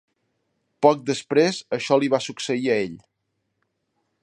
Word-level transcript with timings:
Poc 0.85 1.03
després 1.09 1.59
això 1.77 1.99
li 2.03 2.11
va 2.15 2.21
succeir 2.29 2.71
a 2.77 2.81
ell. 2.87 2.99